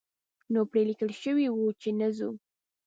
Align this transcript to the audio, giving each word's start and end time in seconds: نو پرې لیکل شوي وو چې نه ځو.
نو 0.51 0.59
پرې 0.69 0.81
لیکل 0.89 1.11
شوي 1.23 1.47
وو 1.49 1.67
چې 1.81 1.89
نه 1.99 2.07
ځو. 2.17 2.29